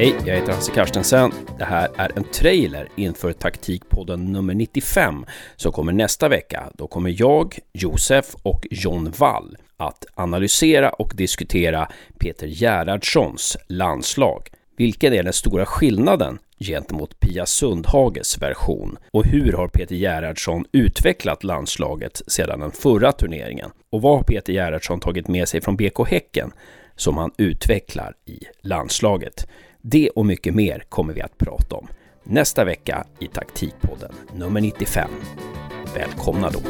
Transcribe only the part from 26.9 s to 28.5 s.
som han utvecklar i